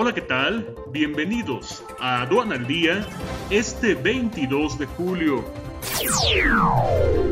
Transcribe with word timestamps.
Hola, 0.00 0.14
¿qué 0.14 0.20
tal? 0.20 0.76
Bienvenidos 0.92 1.82
a 1.98 2.22
Aduana 2.22 2.54
al 2.54 2.68
Día 2.68 3.04
este 3.50 3.96
22 3.96 4.78
de 4.78 4.86
julio. 4.86 5.44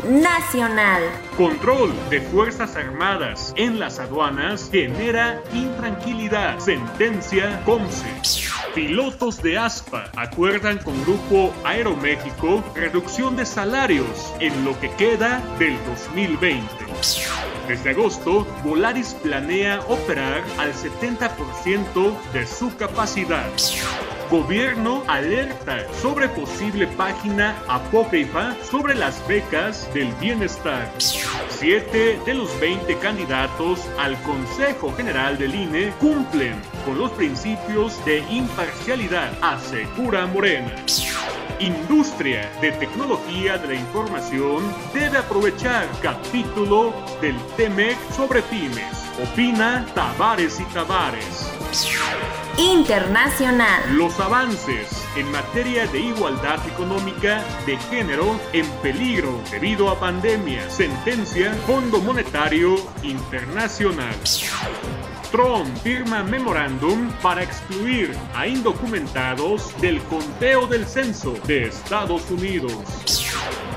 Nacional. 0.05 1.03
Control 1.37 1.93
de 2.11 2.21
Fuerzas 2.23 2.75
Armadas 2.75 3.55
en 3.57 3.79
las 3.79 4.01
aduanas 4.01 4.69
genera 4.73 5.41
intranquilidad. 5.55 6.59
Sentencia 6.59 7.63
COMSE. 7.65 8.09
Pilotos 8.75 9.41
de 9.41 9.59
ASPA 9.59 10.11
acuerdan 10.17 10.79
con 10.79 11.01
Grupo 11.05 11.55
Aeroméxico 11.63 12.65
reducción 12.75 13.37
de 13.37 13.47
salarios 13.47 14.35
en 14.41 14.65
lo 14.65 14.77
que 14.81 14.91
queda 14.97 15.41
del 15.61 15.79
2020. 15.87 16.86
Desde 17.69 17.91
agosto, 17.91 18.47
Volaris 18.63 19.15
planea 19.15 19.81
operar 19.89 20.45
al 20.59 20.73
70% 20.73 22.17
de 22.33 22.47
su 22.47 22.75
capacidad. 22.77 23.51
Gobierno 24.31 25.03
alerta 25.09 25.85
sobre 26.01 26.29
posible 26.29 26.87
página 26.87 27.57
apócrifa 27.69 28.55
sobre 28.63 28.95
las 28.95 29.27
becas 29.27 29.93
del 29.95 30.13
bienestar. 30.21 30.93
Siete 31.49 32.21
de 32.25 32.35
los 32.35 32.61
20 32.61 32.97
candidatos 32.99 33.81
al 33.99 34.21
Consejo 34.23 34.93
General 34.93 35.37
del 35.37 35.55
INE 35.55 35.93
cumplen 36.01 36.55
con 36.85 36.99
los 36.99 37.11
principios 37.13 38.05
de 38.05 38.19
imparcialidad, 38.31 39.33
asegura 39.43 40.27
Morena. 40.27 40.75
Industria 41.61 42.51
de 42.61 42.73
Tecnología 42.73 43.57
de 43.57 43.69
la 43.69 43.75
Información 43.75 44.63
debe 44.93 45.19
aprovechar 45.19 45.87
capítulo 46.03 46.93
del 47.21 47.37
TEMEC 47.57 47.97
sobre 48.13 48.43
pymes. 48.43 49.07
Opina 49.23 49.87
Tavares 49.95 50.61
y 50.61 50.65
Tavares. 50.75 51.51
Internacional. 52.59 53.97
Los 53.97 54.21
avances 54.21 55.03
en 55.17 55.31
materia 55.31 55.87
de 55.87 56.01
igualdad 56.01 56.59
económica 56.69 57.43
de 57.65 57.77
género 57.91 58.39
en 58.53 58.67
peligro 58.83 59.41
debido 59.51 59.91
a 59.91 59.99
pandemia. 59.99 60.69
Sentencia 60.69 61.55
Fondo 61.67 62.01
Monetario 62.01 62.77
Internacional. 63.03 64.15
Trump 65.37 65.69
firma 65.83 66.23
memorándum 66.23 67.11
para 67.21 67.43
excluir 67.43 68.17
a 68.35 68.47
indocumentados 68.47 69.79
del 69.83 70.01
conteo 70.05 70.67
del 70.67 70.87
censo 70.87 71.35
de 71.47 71.67
Estados 71.67 72.31
Unidos. 72.31 73.27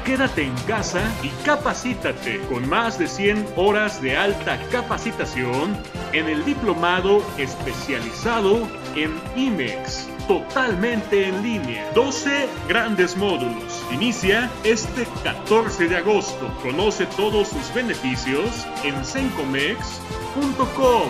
Quédate 0.06 0.44
en 0.44 0.56
casa 0.68 1.02
y 1.22 1.28
capacítate 1.44 2.40
con 2.48 2.70
más 2.70 2.98
de 2.98 3.10
100 3.10 3.46
horas 3.58 4.02
de 4.02 4.16
alta 4.16 4.58
capacitación 4.72 5.78
en 6.14 6.30
el 6.30 6.46
diplomado 6.46 7.22
especializado 7.38 8.66
en 8.96 9.20
IMEX, 9.36 10.08
totalmente 10.30 11.28
en 11.28 11.44
línea. 11.44 11.92
12 11.94 12.48
grandes 12.70 13.18
módulos. 13.18 13.84
Inicia 13.92 14.50
este 14.64 15.06
14 15.26 15.90
de 15.90 15.98
agosto. 15.98 16.50
Conoce 16.62 17.06
todos 17.18 17.50
sus 17.50 17.73
beneficios 17.73 18.66
en 18.86 19.04
sencomex.com. 19.04 21.10